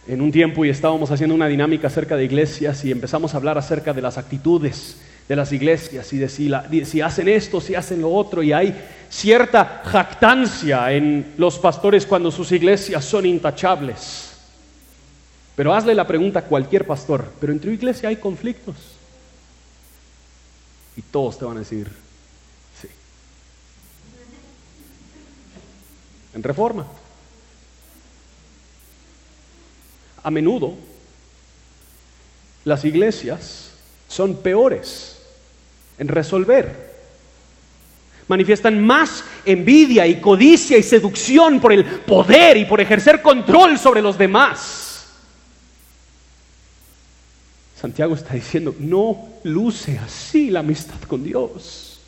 [0.07, 3.59] en un tiempo y estábamos haciendo una dinámica acerca de iglesias y empezamos a hablar
[3.59, 4.97] acerca de las actitudes
[5.29, 8.43] de las iglesias y de si, hacen esto, si hacen lo otro.
[8.43, 8.75] Y hay
[9.09, 14.31] cierta jactancia en los pastores cuando sus iglesias son intachables.
[15.55, 18.77] Pero hazle la pregunta a cualquier pastor, pero en tu iglesia hay conflictos.
[20.97, 21.89] Y todos te van a decir,
[22.81, 22.89] sí.
[26.35, 26.87] En reforma.
[30.23, 30.75] A menudo
[32.65, 33.73] las iglesias
[34.09, 35.19] son peores
[35.99, 36.93] en resolver.
[38.29, 44.01] Manifiestan más envidia y codicia y seducción por el poder y por ejercer control sobre
[44.01, 45.07] los demás.
[47.81, 52.01] Santiago está diciendo, no luce así la amistad con Dios.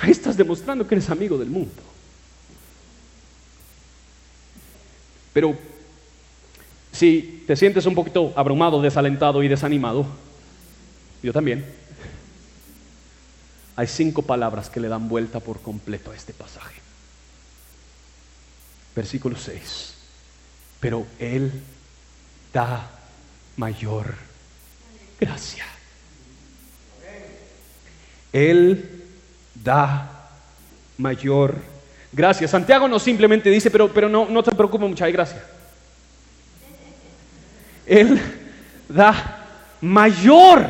[0.00, 1.82] Ahí estás demostrando que eres amigo del mundo.
[5.34, 5.56] Pero
[7.00, 10.04] si te sientes un poquito abrumado, desalentado y desanimado,
[11.22, 11.64] yo también,
[13.74, 16.78] hay cinco palabras que le dan vuelta por completo a este pasaje.
[18.94, 19.94] Versículo 6.
[20.78, 21.50] Pero Él
[22.52, 22.90] da
[23.56, 24.14] mayor
[25.18, 25.64] gracia.
[28.30, 29.04] Él
[29.54, 30.28] da
[30.98, 31.54] mayor
[32.12, 32.46] gracia.
[32.46, 35.42] Santiago no simplemente dice, pero, pero no, no te preocupes mucha gracia.
[37.90, 38.20] Él
[38.88, 39.46] da
[39.80, 40.60] mayor.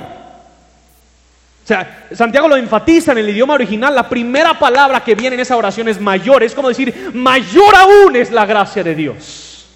[1.63, 3.95] O sea, Santiago lo enfatiza en el idioma original.
[3.95, 6.43] La primera palabra que viene en esa oración es mayor.
[6.43, 9.67] Es como decir, mayor aún es la gracia de Dios.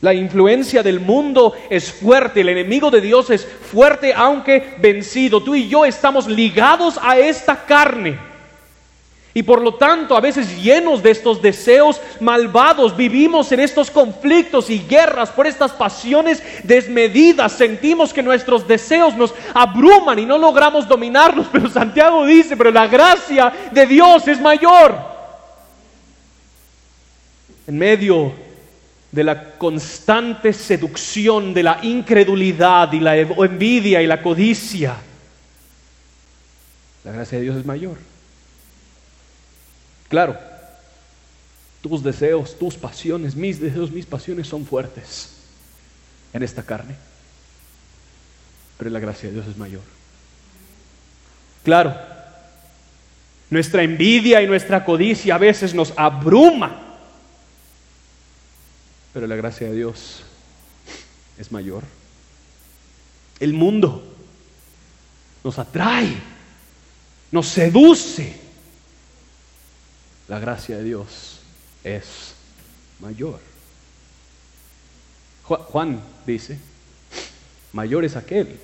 [0.00, 5.42] La influencia del mundo es fuerte, el enemigo de Dios es fuerte aunque vencido.
[5.42, 8.27] Tú y yo estamos ligados a esta carne.
[9.34, 14.70] Y por lo tanto, a veces llenos de estos deseos malvados, vivimos en estos conflictos
[14.70, 17.52] y guerras por estas pasiones desmedidas.
[17.52, 21.46] Sentimos que nuestros deseos nos abruman y no logramos dominarlos.
[21.52, 24.96] Pero Santiago dice, pero la gracia de Dios es mayor.
[27.66, 28.32] En medio
[29.12, 34.96] de la constante seducción, de la incredulidad y la envidia y la codicia,
[37.04, 38.07] la gracia de Dios es mayor.
[40.08, 40.38] Claro,
[41.82, 45.30] tus deseos, tus pasiones, mis deseos, mis pasiones son fuertes
[46.32, 46.96] en esta carne.
[48.78, 49.82] Pero la gracia de Dios es mayor.
[51.64, 51.94] Claro,
[53.50, 56.82] nuestra envidia y nuestra codicia a veces nos abruma.
[59.12, 60.22] Pero la gracia de Dios
[61.38, 61.82] es mayor.
[63.40, 64.16] El mundo
[65.44, 66.14] nos atrae,
[67.30, 68.47] nos seduce.
[70.28, 71.40] La gracia de Dios
[71.82, 72.34] es
[73.00, 73.40] mayor.
[75.42, 76.58] Juan dice,
[77.72, 78.58] mayor es aquel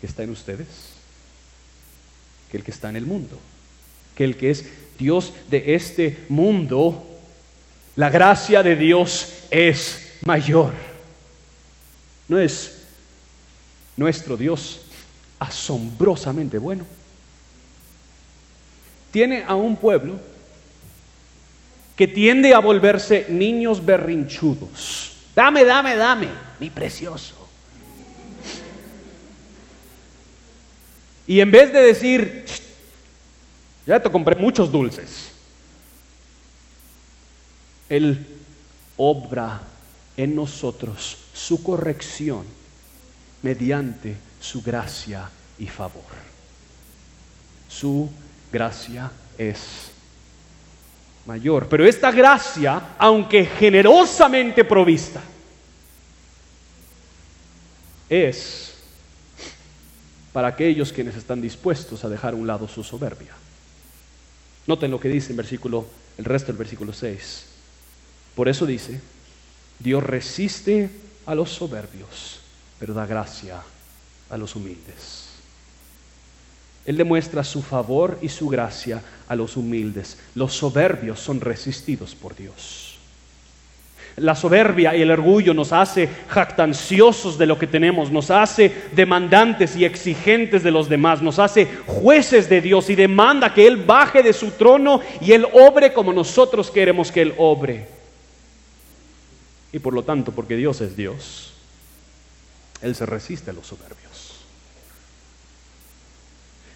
[0.00, 0.92] que está en ustedes
[2.50, 3.38] que el que está en el mundo,
[4.14, 4.66] que el que es
[4.98, 7.02] Dios de este mundo,
[7.96, 10.74] la gracia de Dios es mayor.
[12.28, 12.82] No es
[13.96, 14.82] nuestro Dios
[15.38, 16.84] asombrosamente bueno.
[19.10, 20.20] Tiene a un pueblo
[22.02, 25.12] que tiende a volverse niños berrinchudos.
[25.36, 26.26] Dame, dame, dame,
[26.58, 27.48] mi precioso.
[31.28, 32.44] Y en vez de decir,
[33.86, 35.30] ya te compré muchos dulces,
[37.88, 38.26] Él
[38.96, 39.60] obra
[40.16, 42.44] en nosotros su corrección
[43.42, 46.02] mediante su gracia y favor.
[47.68, 48.10] Su
[48.50, 49.92] gracia es
[51.26, 51.68] mayor.
[51.68, 55.22] Pero esta gracia, aunque generosamente provista,
[58.08, 58.74] es
[60.32, 63.32] para aquellos quienes están dispuestos a dejar a un lado su soberbia.
[64.66, 67.46] Noten lo que dice en versículo, el resto del versículo 6.
[68.34, 69.00] Por eso dice,
[69.78, 70.90] Dios resiste
[71.26, 72.40] a los soberbios,
[72.78, 73.60] pero da gracia
[74.30, 75.21] a los humildes.
[76.84, 80.18] Él demuestra su favor y su gracia a los humildes.
[80.34, 82.92] Los soberbios son resistidos por Dios.
[84.16, 89.74] La soberbia y el orgullo nos hace jactanciosos de lo que tenemos, nos hace demandantes
[89.74, 94.22] y exigentes de los demás, nos hace jueces de Dios y demanda que Él baje
[94.22, 97.88] de su trono y Él obre como nosotros queremos que Él obre.
[99.72, 101.54] Y por lo tanto, porque Dios es Dios,
[102.82, 104.01] Él se resiste a los soberbios.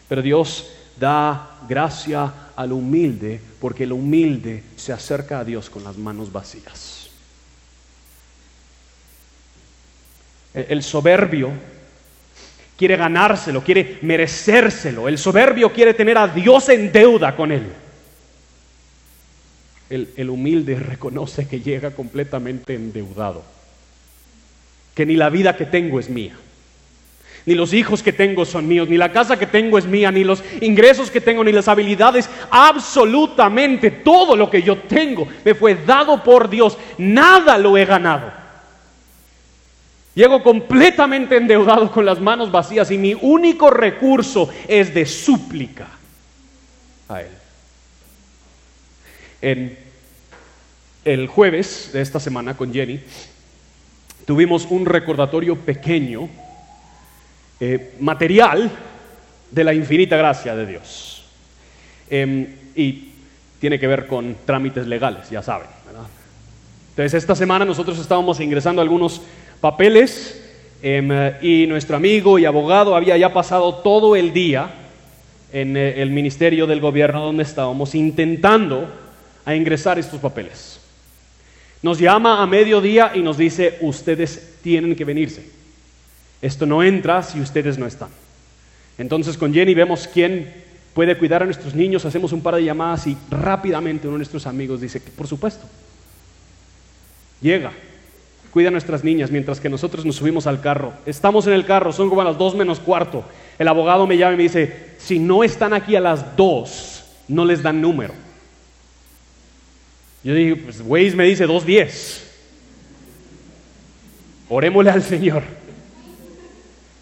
[0.09, 5.97] Pero Dios da gracia al humilde porque el humilde se acerca a Dios con las
[5.97, 7.11] manos vacías.
[10.55, 11.51] El soberbio
[12.77, 15.09] quiere ganárselo, quiere merecérselo.
[15.09, 17.67] El soberbio quiere tener a Dios en deuda con él.
[19.89, 23.45] El, el, humilde reconoce que llega completamente endeudado,
[24.95, 26.37] que ni la vida que tengo es mía,
[27.47, 30.25] ni los hijos que tengo son míos, ni la casa que tengo es mía, ni
[30.25, 35.77] los ingresos que tengo, ni las habilidades, absolutamente todo lo que yo tengo me fue
[35.77, 38.33] dado por Dios, nada lo he ganado.
[40.17, 45.87] Llego completamente endeudado con las manos vacías y mi único recurso es de súplica
[47.09, 47.29] a Él.
[49.41, 49.79] En
[51.05, 52.99] el jueves de esta semana con Jenny
[54.25, 56.29] tuvimos un recordatorio pequeño,
[57.61, 58.71] eh, material,
[59.51, 61.25] de la infinita gracia de Dios.
[62.11, 63.09] Em, y
[63.61, 65.69] tiene que ver con trámites legales, ya saben.
[66.91, 69.21] Entonces, esta semana nosotros estábamos ingresando algunos
[69.61, 70.43] papeles
[70.83, 71.11] em,
[71.43, 74.71] y nuestro amigo y abogado había ya pasado todo el día
[75.53, 78.89] en eh, el ministerio del gobierno donde estábamos intentando
[79.45, 80.81] a ingresar estos papeles.
[81.83, 85.51] Nos llama a mediodía y nos dice, ustedes tienen que venirse.
[86.43, 88.09] Esto no entra si ustedes no están.
[88.99, 90.53] Entonces con Jenny vemos quién
[90.95, 94.47] puede cuidar a nuestros niños, hacemos un par de llamadas y rápidamente uno de nuestros
[94.47, 95.67] amigos dice, por supuesto,
[97.43, 97.73] llega,
[98.51, 100.95] cuida a nuestras niñas mientras que nosotros nos subimos al carro.
[101.05, 103.25] Estamos en el carro, son como a las dos menos cuarto.
[103.59, 107.45] El abogado me llama y me dice, si no están aquí a las dos, no
[107.45, 108.15] les dan número.
[110.25, 112.23] Yo dije, pues Waze me dice dos diez.
[114.49, 115.43] Orémosle al Señor.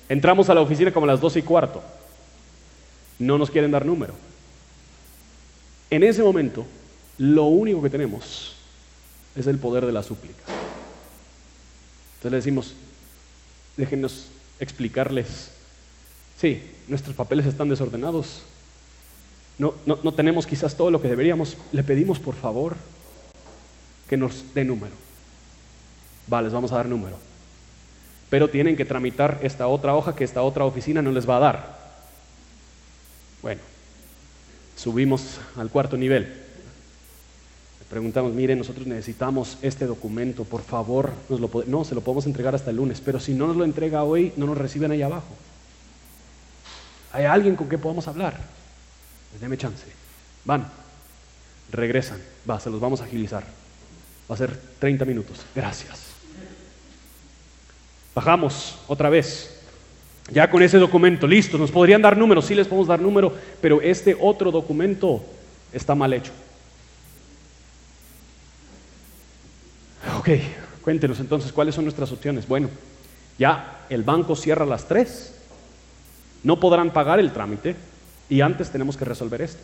[0.09, 1.83] Entramos a la oficina como a las dos y cuarto.
[3.19, 4.15] No nos quieren dar número.
[5.91, 6.67] En ese momento,
[7.19, 8.55] lo único que tenemos
[9.37, 10.43] es el poder de la súplica.
[12.17, 12.75] Entonces le decimos,
[13.77, 14.27] déjenos
[14.61, 15.51] explicarles,
[16.41, 18.43] sí, nuestros papeles están desordenados,
[19.59, 22.77] no, no, no tenemos quizás todo lo que deberíamos, le pedimos por favor
[24.09, 24.95] que nos dé número.
[26.27, 27.17] Vale, les vamos a dar número.
[28.35, 31.39] Pero tienen que tramitar esta otra hoja que esta otra oficina no les va a
[31.39, 31.79] dar.
[33.43, 33.61] Bueno,
[34.75, 36.23] subimos al cuarto nivel.
[36.25, 42.27] Le preguntamos, mire, nosotros necesitamos este documento, por favor, nos lo no, se lo podemos
[42.27, 45.03] entregar hasta el lunes, pero si no nos lo entrega hoy, no nos reciben ahí
[45.03, 45.33] abajo.
[47.13, 48.41] ¿Hay alguien con quien podamos hablar?
[49.31, 49.87] Pues deme chance.
[50.45, 50.67] Van,
[51.71, 52.19] regresan,
[52.51, 53.45] va, se los vamos a agilizar.
[54.29, 55.47] Va a ser 30 minutos.
[55.55, 56.14] Gracias.
[58.15, 59.51] Bajamos otra vez.
[60.31, 63.83] Ya con ese documento, listo, nos podrían dar números, sí les podemos dar número, pero
[63.83, 65.23] este otro documento
[65.73, 66.33] está mal hecho.
[70.19, 70.29] Ok,
[70.83, 72.49] cuéntenos entonces cuáles son nuestras opciones.
[72.49, 72.71] Bueno,
[73.39, 75.35] ya el banco cierra a las 3,
[76.45, 77.77] no podrán pagar el trámite
[78.31, 79.61] y antes tenemos que resolver esto.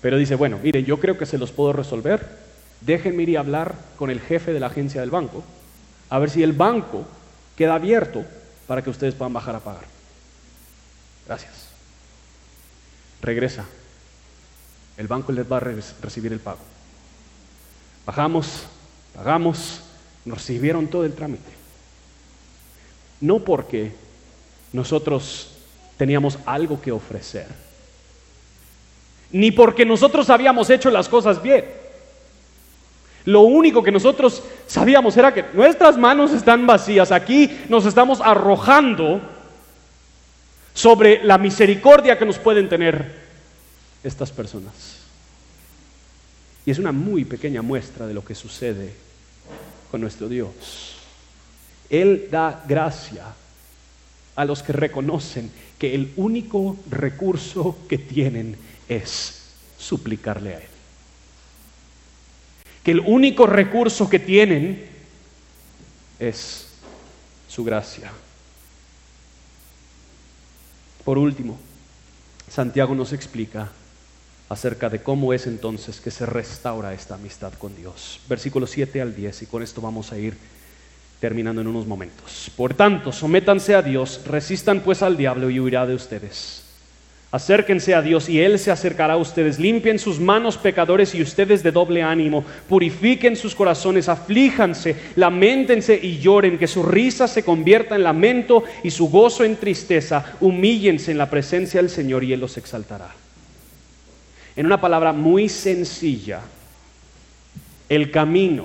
[0.00, 2.38] Pero dice, bueno, mire, yo creo que se los puedo resolver,
[2.80, 5.42] déjenme ir a hablar con el jefe de la agencia del banco,
[6.10, 7.04] a ver si el banco
[7.56, 8.24] queda abierto
[8.66, 9.84] para que ustedes puedan bajar a pagar.
[11.26, 11.68] Gracias.
[13.20, 13.64] Regresa.
[14.96, 16.58] El banco les va a recibir el pago.
[18.06, 18.64] Bajamos,
[19.14, 19.82] pagamos,
[20.24, 21.50] nos recibieron todo el trámite.
[23.20, 23.92] No porque
[24.72, 25.52] nosotros
[25.96, 27.46] teníamos algo que ofrecer,
[29.30, 31.64] ni porque nosotros habíamos hecho las cosas bien.
[33.28, 37.12] Lo único que nosotros sabíamos era que nuestras manos están vacías.
[37.12, 39.20] Aquí nos estamos arrojando
[40.72, 43.04] sobre la misericordia que nos pueden tener
[44.02, 44.72] estas personas.
[46.64, 48.94] Y es una muy pequeña muestra de lo que sucede
[49.90, 50.96] con nuestro Dios.
[51.90, 53.26] Él da gracia
[54.36, 58.56] a los que reconocen que el único recurso que tienen
[58.88, 60.77] es suplicarle a Él
[62.88, 64.82] que el único recurso que tienen
[66.18, 66.68] es
[67.46, 68.10] su gracia.
[71.04, 71.58] Por último,
[72.48, 73.70] Santiago nos explica
[74.48, 78.20] acerca de cómo es entonces que se restaura esta amistad con Dios.
[78.26, 80.34] Versículos 7 al 10, y con esto vamos a ir
[81.20, 82.50] terminando en unos momentos.
[82.56, 86.67] Por tanto, sométanse a Dios, resistan pues al diablo y huirá de ustedes.
[87.30, 89.58] Acérquense a Dios y Él se acercará a ustedes.
[89.58, 92.42] Limpien sus manos pecadores y ustedes de doble ánimo.
[92.68, 96.56] Purifiquen sus corazones, aflíjanse, lamentense y lloren.
[96.56, 100.36] Que su risa se convierta en lamento y su gozo en tristeza.
[100.40, 103.10] Humíllense en la presencia del Señor y Él los exaltará.
[104.56, 106.40] En una palabra muy sencilla,
[107.90, 108.64] el camino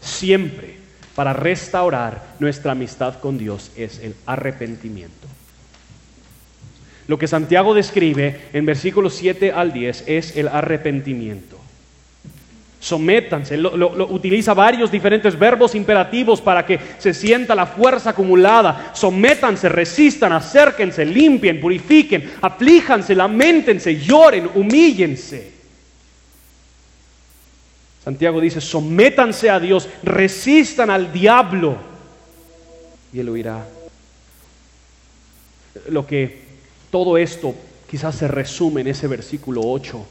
[0.00, 0.74] siempre
[1.14, 5.28] para restaurar nuestra amistad con Dios es el arrepentimiento.
[7.08, 11.58] Lo que Santiago describe en versículos 7 al 10 es el arrepentimiento.
[12.82, 18.90] Sométanse, lo, utiliza varios diferentes verbos imperativos para que se sienta la fuerza acumulada.
[18.92, 25.52] Sométanse, resistan, acérquense, limpien, purifiquen, aflíjanse, lamentense, lloren, humíllense.
[28.02, 31.76] Santiago dice, sométanse a Dios, resistan al diablo
[33.12, 33.64] y él oirá.
[35.88, 36.41] Lo que
[36.92, 37.54] todo esto
[37.90, 40.06] quizás se resume en ese versículo 8.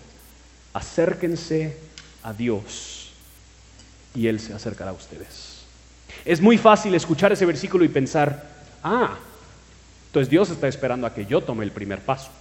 [0.74, 1.78] Acérquense
[2.24, 3.12] a Dios
[4.16, 5.62] y Él se acercará a ustedes.
[6.26, 8.50] Es muy fácil escuchar ese versículo y pensar,
[8.84, 9.16] ah,
[10.08, 12.32] entonces Dios está esperando a que yo tome el primer paso.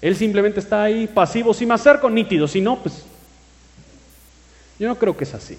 [0.00, 3.02] Él simplemente está ahí pasivo, si me acerco, nítido, si no, pues
[4.78, 5.58] yo no creo que es así.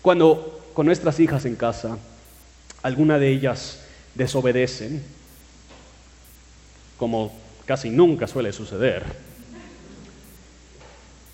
[0.00, 1.98] Cuando con nuestras hijas en casa,
[2.84, 3.80] alguna de ellas
[4.16, 5.02] desobedecen,
[6.96, 7.32] como
[7.66, 9.04] casi nunca suele suceder,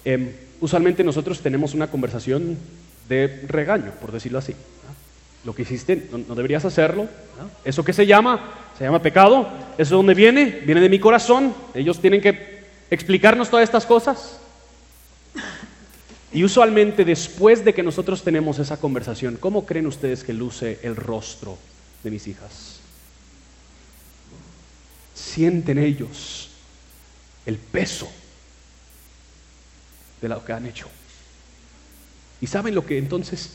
[0.05, 2.59] em, usualmente nosotros tenemos una conversación
[3.09, 4.55] de regaño, por decirlo así.
[5.45, 7.09] Lo que hiciste, no, deberías hacerlo.
[7.65, 8.55] ¿Eso qué se llama?
[8.79, 9.49] Se llama pecado.
[9.77, 10.63] ¿Eso de dónde viene?
[10.65, 11.53] Viene de mi corazón.
[11.75, 14.39] Ellos tienen que explicarnos todas estas cosas.
[16.33, 20.95] Y usualmente después de que nosotros tenemos esa conversación, ¿cómo creen ustedes que luce el
[20.95, 21.59] rostro
[22.03, 22.83] de mis hijas?
[25.23, 26.49] sienten ellos
[27.47, 28.11] el peso
[30.21, 30.89] de lo que han hecho.
[32.41, 33.51] Y saben lo que entonces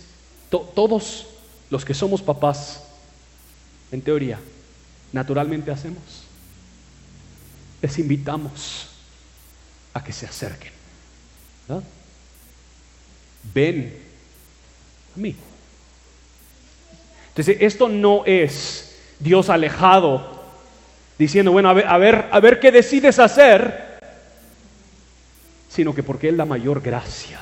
[0.49, 1.27] todos
[1.69, 2.83] los que somos papás,
[3.91, 4.39] en teoría,
[5.11, 6.01] naturalmente hacemos.
[7.81, 8.87] Les invitamos
[9.93, 10.71] a que se acerquen.
[13.53, 13.97] Ven
[15.15, 15.35] a mí.
[17.38, 20.41] Entonces, esto no es Dios alejado
[21.19, 23.99] diciendo, bueno, a ver, a ver, a ver qué decides hacer,
[25.69, 27.39] sino que porque Él da mayor gracia.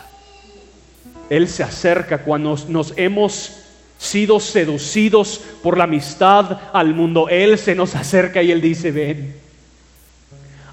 [1.30, 3.64] Él se acerca cuando nos, hemos
[3.98, 7.30] sido seducidos por la amistad al mundo.
[7.30, 9.34] Él se nos acerca y Él dice, ven,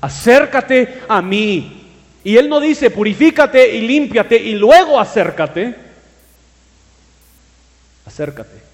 [0.00, 1.92] acércate a mí
[2.24, 5.76] Y Él no dice, purifícate y límpiate y luego acércate.
[8.04, 8.72] Acércate.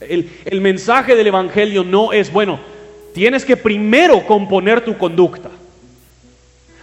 [0.00, 2.60] El, mensaje del Evangelio no es, bueno,
[3.12, 5.50] tienes que primero componer tu conducta.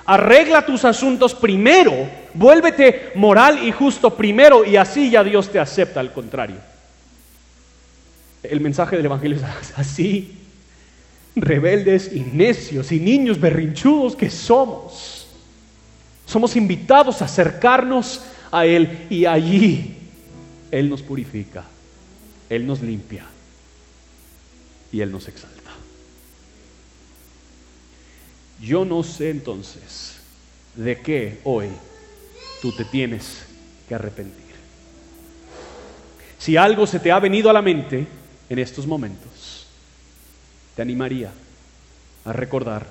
[0.05, 1.93] Arregla tus asuntos primero,
[2.33, 6.57] vuélvete moral y justo primero y así ya Dios te acepta, al contrario.
[8.43, 9.43] El mensaje del Evangelio es
[9.75, 10.37] así,
[11.35, 15.27] rebeldes y necios y niños berrinchudos que somos.
[16.25, 19.95] Somos invitados a acercarnos a Él y allí
[20.71, 21.63] Él nos purifica,
[22.49, 23.25] Él nos limpia
[24.91, 25.71] y Él nos exalta.
[28.61, 30.15] Yo no sé entonces
[30.75, 31.69] de qué hoy
[32.61, 33.39] tú te tienes
[33.87, 34.47] que arrepentir.
[36.39, 38.07] Si algo se te ha venido a la mente
[38.49, 39.67] en estos momentos,
[40.75, 41.31] te animaría
[42.25, 42.87] a recordar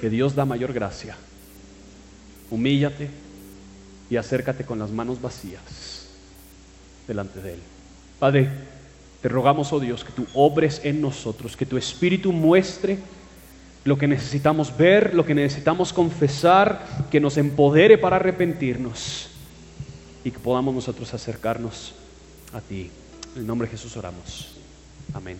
[0.00, 1.16] que Dios da mayor gracia.
[2.50, 3.10] Humíllate
[4.10, 6.08] y acércate con las manos vacías
[7.06, 7.60] delante de Él.
[8.18, 8.48] Padre,
[9.22, 12.98] te rogamos, oh Dios, que tú obres en nosotros, que tu Espíritu muestre
[13.84, 19.30] lo que necesitamos ver, lo que necesitamos confesar, que nos empodere para arrepentirnos
[20.24, 21.94] y que podamos nosotros acercarnos
[22.52, 22.90] a ti.
[23.34, 24.56] En el nombre de Jesús oramos.
[25.14, 25.38] Amén.